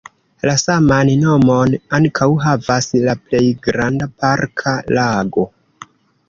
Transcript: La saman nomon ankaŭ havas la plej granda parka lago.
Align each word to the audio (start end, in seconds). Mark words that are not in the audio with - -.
La 0.49 0.53
saman 0.59 1.09
nomon 1.23 1.75
ankaŭ 1.97 2.29
havas 2.45 2.87
la 3.05 3.15
plej 3.27 3.43
granda 3.69 4.09
parka 4.25 4.75
lago. 4.99 5.47